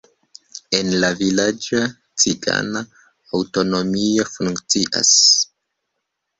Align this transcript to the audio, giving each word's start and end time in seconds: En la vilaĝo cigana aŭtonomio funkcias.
En 0.77 0.87
la 1.03 1.11
vilaĝo 1.19 1.83
cigana 2.23 2.83
aŭtonomio 3.41 4.29
funkcias. 4.35 5.15